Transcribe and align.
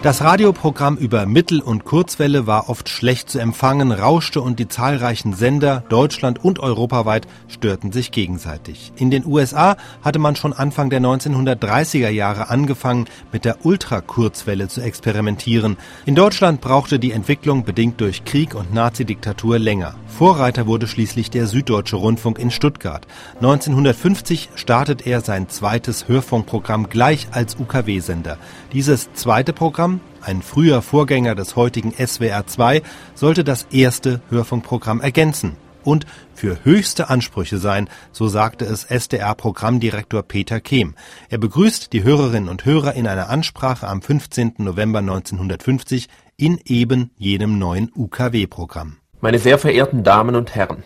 Das 0.00 0.22
Radioprogramm 0.22 0.96
über 0.96 1.26
Mittel- 1.26 1.60
und 1.60 1.84
Kurzwelle 1.84 2.46
war 2.46 2.68
oft 2.68 2.88
schlecht 2.88 3.28
zu 3.28 3.40
empfangen, 3.40 3.90
rauschte 3.90 4.40
und 4.40 4.60
die 4.60 4.68
zahlreichen 4.68 5.32
Sender 5.32 5.82
Deutschland 5.88 6.44
und 6.44 6.60
europaweit 6.60 7.26
störten 7.48 7.90
sich 7.90 8.12
gegenseitig. 8.12 8.92
In 8.94 9.10
den 9.10 9.26
USA 9.26 9.76
hatte 10.00 10.20
man 10.20 10.36
schon 10.36 10.52
Anfang 10.52 10.88
der 10.88 11.00
1930er 11.00 12.10
Jahre 12.10 12.48
angefangen, 12.48 13.06
mit 13.32 13.44
der 13.44 13.66
Ultrakurzwelle 13.66 14.68
zu 14.68 14.82
experimentieren. 14.82 15.76
In 16.06 16.14
Deutschland 16.14 16.60
brauchte 16.60 17.00
die 17.00 17.10
Entwicklung 17.10 17.64
bedingt 17.64 18.00
durch 18.00 18.24
Krieg 18.24 18.54
und 18.54 18.72
Nazidiktatur 18.72 19.58
länger. 19.58 19.96
Vorreiter 20.06 20.68
wurde 20.68 20.86
schließlich 20.86 21.30
der 21.30 21.48
Süddeutsche 21.48 21.96
Rundfunk 21.96 22.38
in 22.38 22.52
Stuttgart. 22.52 23.04
1950 23.40 24.50
startet 24.54 25.08
er 25.08 25.22
sein 25.22 25.48
zweites 25.48 26.06
Hörfunkprogramm 26.06 26.88
gleich 26.88 27.26
als 27.32 27.56
UKW-Sender. 27.58 28.38
Dieses 28.72 29.12
zweite 29.14 29.52
Programm 29.52 29.87
Programm, 29.88 30.00
ein 30.20 30.42
früher 30.42 30.82
Vorgänger 30.82 31.34
des 31.34 31.56
heutigen 31.56 31.92
SWR 31.92 32.46
2, 32.46 32.82
sollte 33.14 33.44
das 33.44 33.66
erste 33.70 34.20
Hörfunkprogramm 34.28 35.00
ergänzen 35.00 35.56
und 35.84 36.04
für 36.34 36.64
höchste 36.64 37.08
Ansprüche 37.08 37.56
sein, 37.56 37.88
so 38.12 38.28
sagte 38.28 38.66
es 38.66 38.84
SDR-Programmdirektor 38.84 40.22
Peter 40.22 40.60
Kehm. 40.60 40.94
Er 41.30 41.38
begrüßt 41.38 41.92
die 41.94 42.02
Hörerinnen 42.02 42.50
und 42.50 42.66
Hörer 42.66 42.94
in 42.94 43.06
einer 43.06 43.30
Ansprache 43.30 43.88
am 43.88 44.02
15. 44.02 44.54
November 44.58 44.98
1950 44.98 46.08
in 46.36 46.60
eben 46.66 47.10
jenem 47.16 47.58
neuen 47.58 47.90
UKW-Programm. 47.96 48.98
Meine 49.22 49.38
sehr 49.38 49.58
verehrten 49.58 50.04
Damen 50.04 50.36
und 50.36 50.54
Herren, 50.54 50.82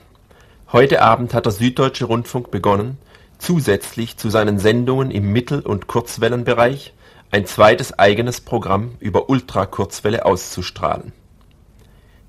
heute 0.72 1.02
Abend 1.02 1.34
hat 1.34 1.46
der 1.46 1.52
Süddeutsche 1.52 2.04
Rundfunk 2.04 2.52
begonnen, 2.52 2.98
zusätzlich 3.38 4.16
zu 4.16 4.30
seinen 4.30 4.60
Sendungen 4.60 5.10
im 5.10 5.32
Mittel- 5.32 5.60
und 5.60 5.88
Kurzwellenbereich 5.88 6.94
ein 7.32 7.46
zweites 7.46 7.98
eigenes 7.98 8.42
Programm 8.42 8.96
über 9.00 9.30
Ultrakurzwelle 9.30 10.26
auszustrahlen. 10.26 11.12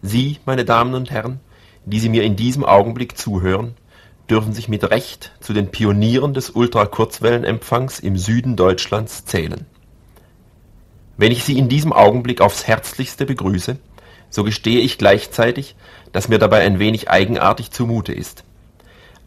Sie, 0.02 0.40
meine 0.46 0.64
Damen 0.64 0.94
und 0.94 1.12
Herren, 1.12 1.42
die 1.86 2.00
Sie 2.00 2.08
mir 2.08 2.24
in 2.24 2.38
diesem 2.38 2.64
Augenblick 2.64 3.18
zuhören, 3.18 3.76
dürfen 4.30 4.54
sich 4.54 4.70
mit 4.70 4.90
Recht 4.90 5.34
zu 5.42 5.52
den 5.52 5.72
Pionieren 5.72 6.34
des 6.34 6.52
Ultrakurzwellenempfangs 6.52 8.00
im 8.00 8.18
Süden 8.18 8.56
Deutschlands 8.56 9.26
zählen. 9.26 9.66
Wenn 11.18 11.34
ich 11.34 11.44
Sie 11.44 11.58
in 11.58 11.68
diesem 11.68 11.92
Augenblick 11.92 12.40
aufs 12.40 12.66
Herzlichste 12.66 13.26
begrüße, 13.26 13.78
so 14.30 14.46
gestehe 14.46 14.80
ich 14.80 14.98
gleichzeitig, 14.98 15.76
dass 16.14 16.30
mir 16.30 16.40
dabei 16.40 16.62
ein 16.62 16.80
wenig 16.80 17.10
eigenartig 17.10 17.72
zumute 17.72 18.14
ist. 18.14 18.46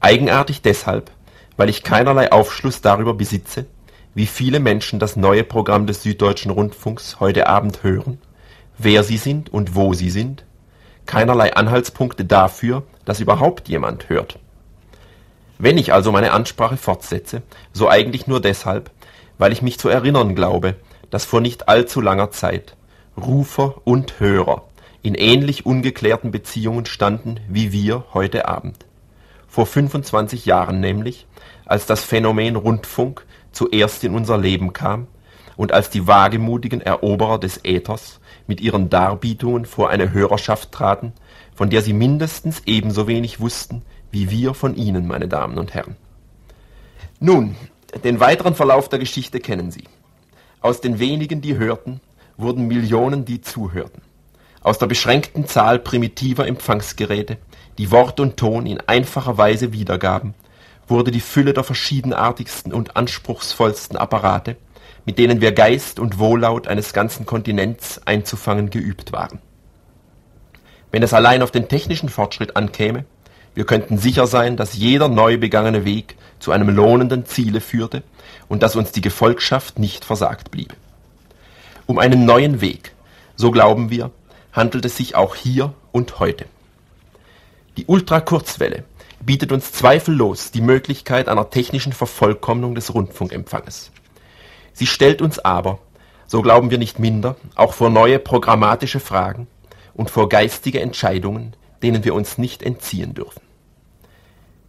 Eigenartig 0.00 0.62
deshalb, 0.62 1.10
weil 1.58 1.68
ich 1.68 1.82
keinerlei 1.82 2.32
Aufschluss 2.32 2.80
darüber 2.80 3.12
besitze, 3.12 3.66
wie 4.16 4.26
viele 4.26 4.60
Menschen 4.60 4.98
das 4.98 5.14
neue 5.14 5.44
Programm 5.44 5.86
des 5.86 6.02
Süddeutschen 6.02 6.50
Rundfunks 6.50 7.20
heute 7.20 7.48
Abend 7.48 7.82
hören, 7.82 8.16
wer 8.78 9.04
sie 9.04 9.18
sind 9.18 9.52
und 9.52 9.74
wo 9.74 9.92
sie 9.92 10.08
sind, 10.08 10.46
keinerlei 11.04 11.54
Anhaltspunkte 11.54 12.24
dafür, 12.24 12.82
dass 13.04 13.20
überhaupt 13.20 13.68
jemand 13.68 14.08
hört. 14.08 14.38
Wenn 15.58 15.76
ich 15.76 15.92
also 15.92 16.12
meine 16.12 16.32
Ansprache 16.32 16.78
fortsetze, 16.78 17.42
so 17.74 17.90
eigentlich 17.90 18.26
nur 18.26 18.40
deshalb, 18.40 18.90
weil 19.36 19.52
ich 19.52 19.60
mich 19.60 19.78
zu 19.78 19.90
erinnern 19.90 20.34
glaube, 20.34 20.76
dass 21.10 21.26
vor 21.26 21.42
nicht 21.42 21.68
allzu 21.68 22.00
langer 22.00 22.30
Zeit 22.30 22.74
Rufer 23.18 23.82
und 23.84 24.18
Hörer 24.18 24.64
in 25.02 25.14
ähnlich 25.14 25.66
ungeklärten 25.66 26.30
Beziehungen 26.30 26.86
standen 26.86 27.38
wie 27.50 27.70
wir 27.70 28.06
heute 28.14 28.48
Abend. 28.48 28.86
Vor 29.46 29.66
25 29.66 30.46
Jahren 30.46 30.80
nämlich, 30.80 31.26
als 31.66 31.84
das 31.84 32.02
Phänomen 32.02 32.56
Rundfunk 32.56 33.26
zuerst 33.56 34.04
in 34.04 34.14
unser 34.14 34.38
Leben 34.38 34.72
kam 34.72 35.06
und 35.56 35.72
als 35.72 35.90
die 35.90 36.06
wagemutigen 36.06 36.80
Eroberer 36.80 37.38
des 37.38 37.60
Äthers 37.64 38.20
mit 38.46 38.60
ihren 38.60 38.90
Darbietungen 38.90 39.64
vor 39.64 39.90
eine 39.90 40.12
Hörerschaft 40.12 40.72
traten, 40.72 41.12
von 41.54 41.70
der 41.70 41.82
sie 41.82 41.92
mindestens 41.92 42.62
ebenso 42.66 43.06
wenig 43.06 43.40
wussten 43.40 43.82
wie 44.16 44.30
wir 44.30 44.54
von 44.54 44.74
Ihnen, 44.76 45.06
meine 45.06 45.28
Damen 45.28 45.58
und 45.58 45.74
Herren. 45.74 45.96
Nun, 47.20 47.54
den 48.02 48.18
weiteren 48.18 48.54
Verlauf 48.54 48.88
der 48.88 48.98
Geschichte 48.98 49.40
kennen 49.40 49.70
Sie. 49.70 49.84
Aus 50.62 50.80
den 50.80 50.98
wenigen, 50.98 51.42
die 51.42 51.56
hörten, 51.56 52.00
wurden 52.38 52.66
Millionen, 52.66 53.26
die 53.26 53.42
zuhörten. 53.42 54.02
Aus 54.62 54.78
der 54.78 54.86
beschränkten 54.86 55.46
Zahl 55.46 55.78
primitiver 55.78 56.46
Empfangsgeräte, 56.46 57.36
die 57.76 57.90
Wort 57.90 58.18
und 58.18 58.38
Ton 58.38 58.64
in 58.64 58.80
einfacher 58.80 59.36
Weise 59.36 59.72
wiedergaben, 59.72 60.32
wurde 60.88 61.10
die 61.10 61.20
Fülle 61.20 61.52
der 61.52 61.64
verschiedenartigsten 61.64 62.72
und 62.72 62.96
anspruchsvollsten 62.96 63.96
Apparate, 63.96 64.56
mit 65.04 65.18
denen 65.18 65.40
wir 65.40 65.52
Geist 65.52 65.98
und 65.98 66.18
Wohllaut 66.18 66.68
eines 66.68 66.92
ganzen 66.92 67.26
Kontinents 67.26 68.00
einzufangen 68.04 68.70
geübt 68.70 69.12
waren. 69.12 69.40
Wenn 70.90 71.02
es 71.02 71.12
allein 71.12 71.42
auf 71.42 71.50
den 71.50 71.68
technischen 71.68 72.08
Fortschritt 72.08 72.56
ankäme, 72.56 73.04
wir 73.54 73.64
könnten 73.64 73.98
sicher 73.98 74.26
sein, 74.26 74.56
dass 74.56 74.74
jeder 74.74 75.08
neu 75.08 75.38
begangene 75.38 75.84
Weg 75.84 76.16
zu 76.38 76.52
einem 76.52 76.68
lohnenden 76.68 77.24
Ziele 77.24 77.60
führte 77.60 78.02
und 78.48 78.62
dass 78.62 78.76
uns 78.76 78.92
die 78.92 79.00
Gefolgschaft 79.00 79.78
nicht 79.78 80.04
versagt 80.04 80.50
bliebe. 80.50 80.74
Um 81.86 81.98
einen 81.98 82.24
neuen 82.24 82.60
Weg, 82.60 82.92
so 83.34 83.50
glauben 83.50 83.90
wir, 83.90 84.10
handelt 84.52 84.84
es 84.84 84.96
sich 84.96 85.14
auch 85.14 85.34
hier 85.34 85.72
und 85.92 86.18
heute. 86.18 86.46
Die 87.76 87.86
Ultrakurzwelle 87.86 88.84
bietet 89.26 89.50
uns 89.50 89.72
zweifellos 89.72 90.52
die 90.52 90.60
Möglichkeit 90.60 91.28
einer 91.28 91.50
technischen 91.50 91.92
Vervollkommnung 91.92 92.76
des 92.76 92.94
Rundfunkempfanges. 92.94 93.90
Sie 94.72 94.86
stellt 94.86 95.20
uns 95.20 95.40
aber, 95.40 95.80
so 96.26 96.42
glauben 96.42 96.70
wir 96.70 96.78
nicht 96.78 96.98
minder, 96.98 97.36
auch 97.56 97.74
vor 97.74 97.90
neue 97.90 98.20
programmatische 98.20 99.00
Fragen 99.00 99.48
und 99.94 100.10
vor 100.10 100.28
geistige 100.28 100.80
Entscheidungen, 100.80 101.56
denen 101.82 102.04
wir 102.04 102.14
uns 102.14 102.38
nicht 102.38 102.62
entziehen 102.62 103.14
dürfen. 103.14 103.42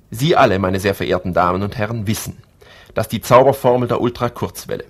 Sie 0.10 0.36
alle, 0.36 0.58
meine 0.58 0.80
sehr 0.80 0.96
verehrten 0.96 1.34
Damen 1.34 1.62
und 1.62 1.78
Herren, 1.78 2.08
wissen, 2.08 2.42
dass 2.96 3.08
die 3.08 3.22
Zauberformel 3.22 3.88
der 3.88 4.02
Ultrakurzwelle 4.02 4.86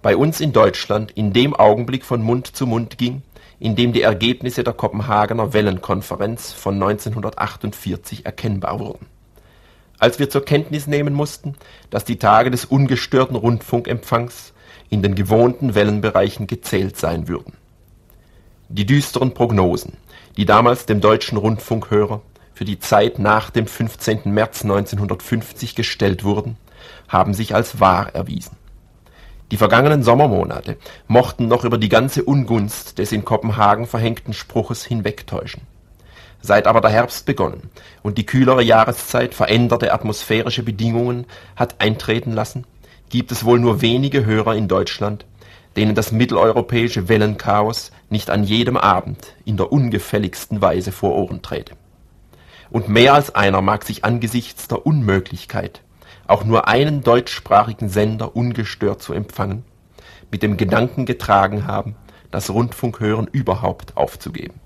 bei 0.00 0.16
uns 0.16 0.40
in 0.40 0.52
Deutschland 0.52 1.10
in 1.10 1.34
dem 1.34 1.54
Augenblick 1.54 2.04
von 2.04 2.22
Mund 2.22 2.46
zu 2.46 2.66
Mund 2.66 2.96
ging, 2.96 3.22
in 3.60 3.76
dem 3.76 3.92
die 3.92 4.02
Ergebnisse 4.02 4.64
der 4.64 4.72
Kopenhagener 4.72 5.52
Wellenkonferenz 5.52 6.50
von 6.50 6.74
1948 6.74 8.24
erkennbar 8.24 8.80
wurden. 8.80 9.06
Als 9.98 10.18
wir 10.18 10.30
zur 10.30 10.44
Kenntnis 10.46 10.86
nehmen 10.86 11.12
mussten, 11.12 11.54
dass 11.90 12.06
die 12.06 12.16
Tage 12.16 12.50
des 12.50 12.64
ungestörten 12.64 13.36
Rundfunkempfangs 13.36 14.54
in 14.88 15.02
den 15.02 15.14
gewohnten 15.14 15.74
Wellenbereichen 15.74 16.46
gezählt 16.46 16.96
sein 16.96 17.28
würden. 17.28 17.52
Die 18.70 18.86
düsteren 18.86 19.34
Prognosen, 19.34 19.98
die 20.38 20.46
damals 20.46 20.86
dem 20.86 21.02
deutschen 21.02 21.36
Rundfunkhörer 21.36 22.22
für 22.54 22.64
die 22.64 22.78
Zeit 22.78 23.18
nach 23.18 23.50
dem 23.50 23.66
15. 23.66 24.22
März 24.32 24.62
1950 24.62 25.74
gestellt 25.74 26.24
wurden, 26.24 26.56
haben 27.08 27.34
sich 27.34 27.54
als 27.54 27.78
wahr 27.78 28.14
erwiesen. 28.14 28.56
Die 29.50 29.56
vergangenen 29.56 30.04
Sommermonate 30.04 30.76
mochten 31.08 31.48
noch 31.48 31.64
über 31.64 31.76
die 31.76 31.88
ganze 31.88 32.22
Ungunst 32.22 32.98
des 32.98 33.10
in 33.10 33.24
Kopenhagen 33.24 33.86
verhängten 33.86 34.32
Spruches 34.32 34.84
hinwegtäuschen. 34.84 35.62
Seit 36.40 36.68
aber 36.68 36.80
der 36.80 36.90
Herbst 36.90 37.26
begonnen 37.26 37.68
und 38.02 38.16
die 38.16 38.26
kühlere 38.26 38.62
Jahreszeit 38.62 39.34
veränderte 39.34 39.92
atmosphärische 39.92 40.62
Bedingungen 40.62 41.26
hat 41.56 41.80
eintreten 41.80 42.32
lassen, 42.32 42.64
gibt 43.10 43.32
es 43.32 43.44
wohl 43.44 43.58
nur 43.58 43.82
wenige 43.82 44.24
Hörer 44.24 44.54
in 44.54 44.68
Deutschland, 44.68 45.26
denen 45.76 45.96
das 45.96 46.12
mitteleuropäische 46.12 47.08
Wellenchaos 47.08 47.90
nicht 48.08 48.30
an 48.30 48.44
jedem 48.44 48.76
Abend 48.76 49.34
in 49.44 49.56
der 49.56 49.72
ungefälligsten 49.72 50.62
Weise 50.62 50.92
vor 50.92 51.14
Ohren 51.16 51.42
träte. 51.42 51.74
Und 52.70 52.88
mehr 52.88 53.14
als 53.14 53.34
einer 53.34 53.62
mag 53.62 53.84
sich 53.84 54.04
angesichts 54.04 54.68
der 54.68 54.86
Unmöglichkeit 54.86 55.82
auch 56.26 56.44
nur 56.44 56.68
einen 56.68 57.02
deutschsprachigen 57.02 57.88
Sender 57.88 58.36
ungestört 58.36 59.02
zu 59.02 59.12
empfangen, 59.12 59.64
mit 60.30 60.42
dem 60.42 60.56
Gedanken 60.56 61.06
getragen 61.06 61.66
haben, 61.66 61.96
das 62.30 62.50
Rundfunkhören 62.50 63.26
überhaupt 63.26 63.96
aufzugeben. 63.96 64.60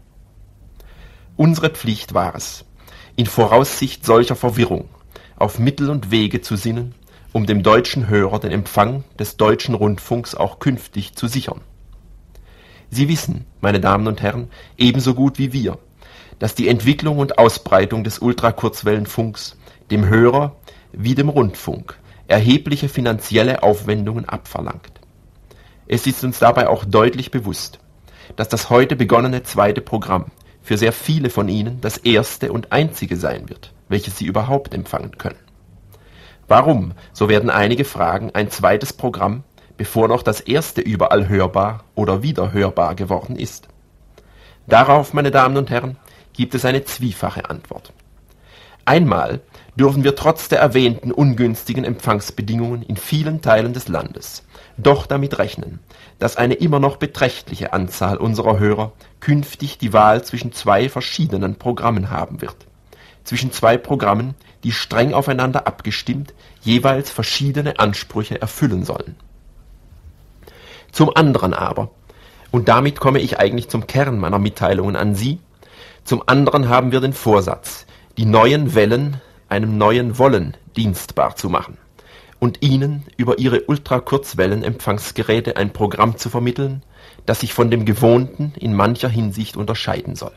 Unsere 1.37 1.70
Pflicht 1.70 2.14
war 2.14 2.34
es, 2.34 2.64
in 3.17 3.26
Voraussicht 3.26 4.05
solcher 4.05 4.37
Verwirrung 4.37 4.88
auf 5.37 5.58
Mittel 5.58 5.90
und 5.90 6.11
Wege 6.11 6.40
zu 6.40 6.56
sinnen, 6.56 6.94
um 7.32 7.46
dem 7.46 7.62
deutschen 7.62 8.08
Hörer 8.08 8.38
den 8.38 8.52
Empfang 8.52 9.02
des 9.19 9.37
deutschen 9.37 9.75
Rundfunks 9.75 10.34
auch 10.34 10.61
künftig 10.61 11.17
zu 11.17 11.26
sichern. 11.26 11.61
Sie 12.90 13.08
wissen, 13.08 13.44
meine 13.61 13.81
Damen 13.81 14.06
und 14.06 14.23
Herren, 14.23 14.49
ebenso 14.78 15.14
gut 15.14 15.38
wie 15.38 15.52
wir, 15.52 15.78
dass 16.38 16.55
die 16.55 16.69
Entwicklung 16.69 17.19
und 17.19 17.38
Ausbreitung 17.38 18.05
des 18.05 18.20
Ultrakurzwellenfunks 18.20 19.56
dem 19.90 20.06
Hörer 20.06 20.55
wie 20.96 21.14
dem 21.14 21.29
Rundfunk 21.29 21.99
erhebliche 22.26 22.88
finanzielle 22.88 23.62
Aufwendungen 23.62 24.29
abverlangt. 24.29 25.00
Es 25.87 26.06
ist 26.06 26.25
uns 26.25 26.38
dabei 26.38 26.69
auch 26.69 26.85
deutlich 26.85 27.31
bewusst, 27.31 27.79
dass 28.37 28.49
das 28.49 28.70
heute 28.70 28.96
begonnene 28.96 29.43
zweite 29.43 29.81
Programm 29.81 30.26
für 30.62 30.79
sehr 30.79 30.93
viele 30.93 31.29
von 31.29 31.49
Ihnen 31.49 31.81
das 31.82 31.99
erste 31.99 32.52
und 32.52 32.73
einzige 32.73 33.17
sein 33.17 33.49
wird, 33.50 33.75
welches 33.88 34.17
Sie 34.17 34.25
überhaupt 34.25 34.73
empfangen 34.73 35.19
können. 35.19 35.38
Warum, 36.49 36.93
so 37.12 37.29
werden 37.29 37.50
einige 37.50 37.85
fragen, 37.85 38.31
ein 38.35 38.50
zweites 38.50 38.93
Programm 38.93 39.44
bevor 39.76 40.08
noch 40.08 40.23
das 40.23 40.40
erste 40.40 40.81
überall 40.81 41.29
hörbar 41.29 41.85
oder 41.94 42.23
wieder 42.23 42.52
hörbar 42.52 42.94
geworden 42.94 43.37
ist? 43.37 43.69
Darauf, 44.67 45.12
meine 45.12 45.31
Damen 45.31 45.56
und 45.56 45.70
Herren, 45.70 45.97
gibt 46.32 46.55
es 46.55 46.64
eine 46.64 46.85
zwiefache 46.85 47.50
Antwort. 47.50 47.93
Einmal 48.84 49.40
dürfen 49.76 50.04
wir 50.04 50.14
trotz 50.14 50.48
der 50.48 50.60
erwähnten 50.60 51.10
ungünstigen 51.10 51.84
Empfangsbedingungen 51.84 52.82
in 52.82 52.96
vielen 52.96 53.40
Teilen 53.40 53.72
des 53.72 53.88
Landes 53.88 54.44
doch 54.76 55.06
damit 55.06 55.38
rechnen, 55.38 55.81
dass 56.19 56.36
eine 56.36 56.54
immer 56.54 56.81
noch 56.81 56.96
beträchtliche 56.96 57.72
Anzahl 57.72 58.16
unserer 58.16 58.58
Hörer 58.58 58.92
künftig 59.20 59.78
die 59.78 59.92
Wahl 59.92 60.25
zwischen 60.25 60.52
zwei 60.52 60.88
verschiedenen 60.88 61.56
Programmen 61.56 62.10
haben 62.10 62.40
wird. 62.40 62.56
Zwischen 63.25 63.52
zwei 63.52 63.78
Programmen, 63.78 64.34
die 64.64 64.72
streng 64.72 65.14
aufeinander 65.14 65.66
abgestimmt 65.66 66.34
jeweils 66.60 67.10
verschiedene 67.10 67.78
Ansprüche 67.78 68.40
erfüllen 68.40 68.84
sollen. 68.84 69.16
Zum 70.92 71.14
anderen 71.14 71.54
aber, 71.54 71.90
und 72.50 72.69
damit 72.69 73.00
komme 73.00 73.20
ich 73.20 73.38
eigentlich 73.38 73.69
zum 73.69 73.87
Kern 73.87 74.19
meiner 74.19 74.38
Mitteilungen 74.38 74.96
an 74.96 75.14
Sie, 75.14 75.40
zum 76.04 76.22
anderen 76.26 76.69
haben 76.69 76.92
wir 76.92 77.00
den 77.00 77.14
Vorsatz, 77.14 77.87
die 78.16 78.26
neuen 78.26 78.75
Wellen 78.75 79.20
einem 79.49 79.76
neuen 79.76 80.19
Wollen 80.19 80.56
dienstbar 80.76 81.37
zu 81.37 81.49
machen 81.49 81.78
und 82.38 82.62
ihnen 82.62 83.05
über 83.16 83.38
ihre 83.38 83.62
Ultrakurzwellenempfangsgeräte 83.62 85.56
ein 85.56 85.72
Programm 85.72 86.16
zu 86.16 86.31
vermitteln, 86.31 86.82
das 87.26 87.40
sich 87.40 87.55
von 87.55 87.70
dem 87.70 87.84
gewohnten 87.84 88.52
in 88.58 88.75
mancher 88.75 89.08
Hinsicht 89.08 89.56
unterscheiden 89.56 90.14
soll. 90.14 90.32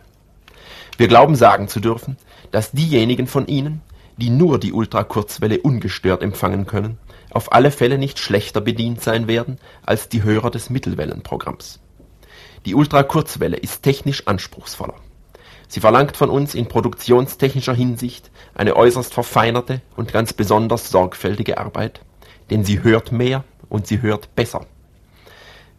Wir 0.98 1.08
glauben 1.08 1.36
sagen 1.36 1.68
zu 1.68 1.80
dürfen, 1.80 2.18
dass 2.52 2.72
diejenigen 2.72 3.28
von 3.28 3.46
Ihnen, 3.46 3.82
die 4.18 4.32
nur 4.32 4.60
die 4.60 4.74
Ultrakurzwelle 4.74 5.60
ungestört 5.60 6.24
empfangen 6.24 6.66
können, 6.66 6.98
auf 7.30 7.52
alle 7.52 7.70
Fälle 7.70 8.00
nicht 8.00 8.18
schlechter 8.18 8.62
bedient 8.62 9.02
sein 9.02 9.28
werden 9.28 9.60
als 9.86 10.10
die 10.10 10.24
Hörer 10.24 10.50
des 10.50 10.72
Mittelwellenprogramms. 10.72 11.80
Die 12.66 12.74
Ultrakurzwelle 12.74 13.58
ist 13.58 13.84
technisch 13.84 14.26
anspruchsvoller. 14.26 14.96
Sie 15.68 15.80
verlangt 15.80 16.16
von 16.16 16.30
uns 16.30 16.56
in 16.56 16.68
produktionstechnischer 16.68 17.74
Hinsicht 17.74 18.32
eine 18.56 18.76
äußerst 18.76 19.14
verfeinerte 19.14 19.82
und 19.96 20.14
ganz 20.14 20.34
besonders 20.34 20.90
sorgfältige 20.90 21.58
Arbeit, 21.58 22.02
denn 22.50 22.64
sie 22.64 22.84
hört 22.84 23.12
mehr 23.12 23.44
und 23.70 23.88
sie 23.88 24.02
hört 24.02 24.34
besser. 24.36 24.66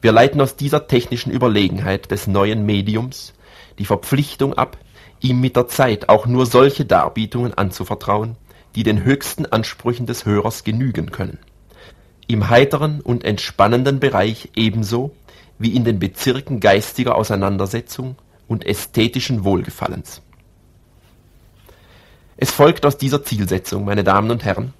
Wir 0.00 0.12
leiten 0.12 0.40
aus 0.40 0.56
dieser 0.56 0.86
technischen 0.86 1.32
Überlegenheit 1.32 2.10
des 2.10 2.26
neuen 2.26 2.64
Mediums 2.64 3.32
die 3.78 3.84
Verpflichtung 3.84 4.54
ab, 4.54 4.76
ihm 5.20 5.40
mit 5.40 5.56
der 5.56 5.68
Zeit 5.68 6.08
auch 6.08 6.26
nur 6.26 6.46
solche 6.46 6.84
Darbietungen 6.84 7.54
anzuvertrauen, 7.54 8.36
die 8.74 8.82
den 8.82 9.02
höchsten 9.02 9.46
Ansprüchen 9.46 10.06
des 10.06 10.24
Hörers 10.24 10.62
genügen 10.62 11.10
können. 11.10 11.38
Im 12.26 12.50
heiteren 12.50 13.00
und 13.00 13.24
entspannenden 13.24 14.00
Bereich 14.00 14.50
ebenso 14.54 15.16
wie 15.58 15.74
in 15.74 15.84
den 15.84 15.98
Bezirken 15.98 16.60
geistiger 16.60 17.16
Auseinandersetzung 17.16 18.16
und 18.48 18.66
ästhetischen 18.66 19.44
Wohlgefallens. 19.44 20.22
Es 22.36 22.50
folgt 22.50 22.86
aus 22.86 22.98
dieser 22.98 23.22
Zielsetzung, 23.22 23.84
meine 23.84 24.04
Damen 24.04 24.30
und 24.30 24.44
Herren, 24.44 24.72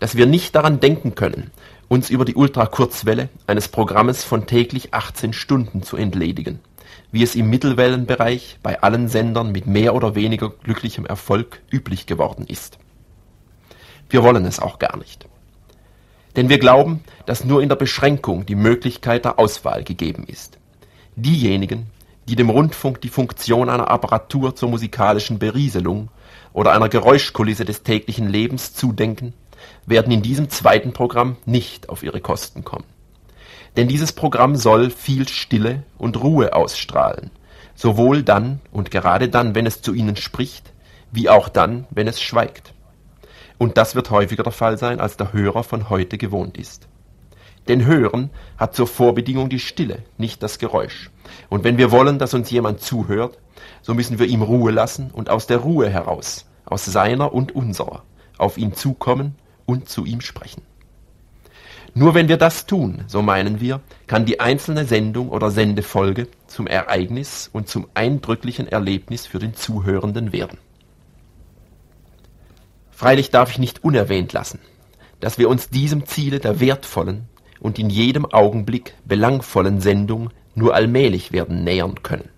dass 0.00 0.16
wir 0.16 0.26
nicht 0.26 0.54
daran 0.54 0.80
denken 0.80 1.14
können, 1.14 1.50
uns 1.88 2.10
über 2.10 2.24
die 2.24 2.34
Ultrakurzwelle 2.34 3.28
eines 3.46 3.68
Programmes 3.68 4.24
von 4.24 4.46
täglich 4.46 4.94
18 4.94 5.32
Stunden 5.32 5.82
zu 5.82 5.96
entledigen, 5.96 6.60
wie 7.10 7.22
es 7.22 7.34
im 7.34 7.50
Mittelwellenbereich 7.50 8.58
bei 8.62 8.80
allen 8.80 9.08
Sendern 9.08 9.52
mit 9.52 9.66
mehr 9.66 9.94
oder 9.94 10.14
weniger 10.14 10.50
glücklichem 10.50 11.04
Erfolg 11.04 11.60
üblich 11.70 12.06
geworden 12.06 12.46
ist. 12.48 12.78
Wir 14.08 14.22
wollen 14.22 14.46
es 14.46 14.58
auch 14.58 14.78
gar 14.78 14.96
nicht. 14.96 15.26
Denn 16.36 16.48
wir 16.48 16.58
glauben, 16.58 17.04
dass 17.26 17.44
nur 17.44 17.62
in 17.62 17.68
der 17.68 17.76
Beschränkung 17.76 18.46
die 18.46 18.54
Möglichkeit 18.54 19.26
der 19.26 19.38
Auswahl 19.38 19.84
gegeben 19.84 20.24
ist. 20.26 20.58
Diejenigen, 21.14 21.88
die 22.28 22.36
dem 22.36 22.50
Rundfunk 22.50 23.00
die 23.00 23.08
Funktion 23.08 23.68
einer 23.68 23.90
Apparatur 23.90 24.54
zur 24.54 24.68
musikalischen 24.68 25.38
Berieselung 25.38 26.08
oder 26.52 26.72
einer 26.72 26.88
Geräuschkulisse 26.88 27.64
des 27.64 27.82
täglichen 27.82 28.28
Lebens 28.28 28.74
zudenken, 28.74 29.34
werden 29.86 30.12
in 30.12 30.22
diesem 30.22 30.48
zweiten 30.48 30.92
Programm 30.92 31.36
nicht 31.44 31.88
auf 31.88 32.02
ihre 32.02 32.20
Kosten 32.20 32.64
kommen. 32.64 32.84
Denn 33.76 33.88
dieses 33.88 34.12
Programm 34.12 34.56
soll 34.56 34.90
viel 34.90 35.28
Stille 35.28 35.82
und 35.98 36.22
Ruhe 36.22 36.54
ausstrahlen, 36.54 37.30
sowohl 37.74 38.22
dann 38.22 38.60
und 38.70 38.90
gerade 38.90 39.28
dann, 39.28 39.54
wenn 39.54 39.66
es 39.66 39.82
zu 39.82 39.94
ihnen 39.94 40.16
spricht, 40.16 40.72
wie 41.10 41.28
auch 41.28 41.48
dann, 41.48 41.86
wenn 41.90 42.06
es 42.06 42.20
schweigt. 42.20 42.74
Und 43.58 43.76
das 43.76 43.94
wird 43.94 44.10
häufiger 44.10 44.42
der 44.42 44.52
Fall 44.52 44.76
sein, 44.76 45.00
als 45.00 45.16
der 45.16 45.32
Hörer 45.32 45.62
von 45.62 45.88
heute 45.88 46.18
gewohnt 46.18 46.58
ist. 46.58 46.88
Denn 47.68 47.86
Hören 47.86 48.30
hat 48.56 48.74
zur 48.74 48.86
Vorbedingung 48.86 49.48
die 49.48 49.60
Stille, 49.60 50.02
nicht 50.18 50.42
das 50.42 50.58
Geräusch. 50.58 51.10
Und 51.48 51.64
wenn 51.64 51.78
wir 51.78 51.90
wollen, 51.92 52.18
dass 52.18 52.34
uns 52.34 52.50
jemand 52.50 52.80
zuhört, 52.80 53.38
so 53.82 53.94
müssen 53.94 54.18
wir 54.18 54.26
ihm 54.26 54.42
Ruhe 54.42 54.72
lassen 54.72 55.10
und 55.12 55.30
aus 55.30 55.46
der 55.46 55.58
Ruhe 55.58 55.88
heraus, 55.88 56.46
aus 56.64 56.84
seiner 56.84 57.32
und 57.32 57.54
unserer, 57.54 58.02
auf 58.38 58.58
ihn 58.58 58.74
zukommen 58.74 59.36
und 59.66 59.88
zu 59.88 60.04
ihm 60.04 60.20
sprechen. 60.20 60.62
Nur 61.94 62.14
wenn 62.14 62.28
wir 62.28 62.38
das 62.38 62.66
tun, 62.66 63.04
so 63.06 63.20
meinen 63.20 63.60
wir, 63.60 63.80
kann 64.06 64.24
die 64.24 64.40
einzelne 64.40 64.86
Sendung 64.86 65.28
oder 65.28 65.50
Sendefolge 65.50 66.26
zum 66.46 66.66
Ereignis 66.66 67.50
und 67.52 67.68
zum 67.68 67.86
eindrücklichen 67.92 68.66
Erlebnis 68.66 69.26
für 69.26 69.38
den 69.38 69.54
Zuhörenden 69.54 70.32
werden. 70.32 70.58
Freilich 72.90 73.30
darf 73.30 73.50
ich 73.50 73.58
nicht 73.58 73.84
unerwähnt 73.84 74.32
lassen, 74.32 74.58
dass 75.20 75.36
wir 75.36 75.50
uns 75.50 75.68
diesem 75.68 76.06
Ziele 76.06 76.40
der 76.40 76.60
wertvollen 76.60 77.28
und 77.62 77.78
in 77.78 77.90
jedem 77.90 78.26
Augenblick 78.26 78.94
belangvollen 79.04 79.80
Sendung 79.80 80.30
nur 80.54 80.74
allmählich 80.74 81.30
werden 81.30 81.62
nähern 81.62 82.02
können. 82.02 82.28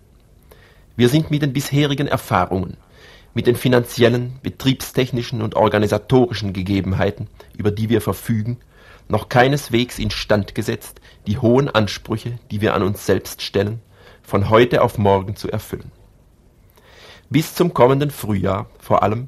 Wir 0.95 1.09
sind 1.09 1.31
mit 1.31 1.41
den 1.41 1.51
bisherigen 1.51 2.07
Erfahrungen, 2.07 2.77
mit 3.33 3.47
den 3.47 3.55
finanziellen, 3.55 4.39
betriebstechnischen 4.43 5.41
und 5.41 5.55
organisatorischen 5.55 6.53
Gegebenheiten, 6.53 7.27
über 7.57 7.71
die 7.71 7.89
wir 7.89 8.01
verfügen, 8.01 8.57
noch 9.07 9.27
keineswegs 9.27 9.97
instand 9.97 10.53
gesetzt, 10.53 11.01
die 11.25 11.39
hohen 11.39 11.69
Ansprüche, 11.69 12.37
die 12.51 12.61
wir 12.61 12.75
an 12.75 12.83
uns 12.83 13.05
selbst 13.05 13.41
stellen, 13.41 13.81
von 14.21 14.49
heute 14.49 14.83
auf 14.83 14.99
morgen 14.99 15.35
zu 15.35 15.51
erfüllen. 15.51 15.91
Bis 17.31 17.55
zum 17.55 17.73
kommenden 17.73 18.11
Frühjahr 18.11 18.69
vor 18.79 19.01
allem 19.01 19.27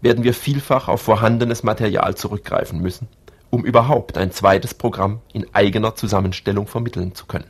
werden 0.00 0.24
wir 0.24 0.32
vielfach 0.32 0.88
auf 0.88 1.02
vorhandenes 1.02 1.62
Material 1.62 2.14
zurückgreifen 2.14 2.80
müssen, 2.80 3.08
um 3.54 3.64
überhaupt 3.64 4.18
ein 4.18 4.32
zweites 4.32 4.74
Programm 4.74 5.20
in 5.32 5.46
eigener 5.54 5.94
Zusammenstellung 5.94 6.66
vermitteln 6.66 7.14
zu 7.14 7.26
können. 7.26 7.48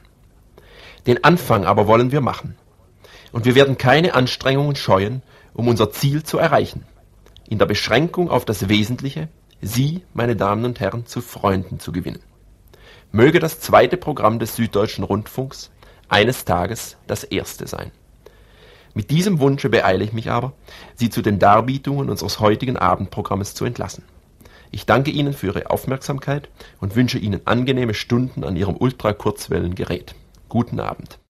Den 1.06 1.24
Anfang 1.24 1.64
aber 1.64 1.86
wollen 1.86 2.12
wir 2.12 2.20
machen. 2.20 2.56
Und 3.32 3.46
wir 3.46 3.54
werden 3.54 3.78
keine 3.78 4.12
Anstrengungen 4.12 4.76
scheuen, 4.76 5.22
um 5.54 5.66
unser 5.66 5.90
Ziel 5.92 6.22
zu 6.22 6.36
erreichen. 6.36 6.84
In 7.48 7.58
der 7.58 7.64
Beschränkung 7.64 8.28
auf 8.28 8.44
das 8.44 8.68
Wesentliche, 8.68 9.28
Sie, 9.62 10.02
meine 10.12 10.36
Damen 10.36 10.66
und 10.66 10.78
Herren, 10.78 11.06
zu 11.06 11.22
Freunden 11.22 11.80
zu 11.80 11.90
gewinnen. 11.90 12.20
Möge 13.10 13.38
das 13.38 13.60
zweite 13.60 13.96
Programm 13.96 14.38
des 14.38 14.56
Süddeutschen 14.56 15.04
Rundfunks 15.04 15.70
eines 16.10 16.44
Tages 16.44 16.98
das 17.06 17.24
erste 17.24 17.66
sein. 17.66 17.92
Mit 18.92 19.10
diesem 19.10 19.40
Wunsche 19.40 19.70
beeile 19.70 20.04
ich 20.04 20.12
mich 20.12 20.30
aber, 20.30 20.52
Sie 20.96 21.08
zu 21.08 21.22
den 21.22 21.38
Darbietungen 21.38 22.10
unseres 22.10 22.40
heutigen 22.40 22.76
Abendprogrammes 22.76 23.54
zu 23.54 23.64
entlassen. 23.64 24.04
Ich 24.74 24.86
danke 24.86 25.12
Ihnen 25.12 25.34
für 25.34 25.46
Ihre 25.46 25.70
Aufmerksamkeit 25.70 26.48
und 26.80 26.96
wünsche 26.96 27.16
Ihnen 27.16 27.42
angenehme 27.44 27.94
Stunden 27.94 28.42
an 28.42 28.56
Ihrem 28.56 28.76
Ultrakurzwellengerät. 28.76 30.16
Guten 30.48 30.80
Abend. 30.80 31.20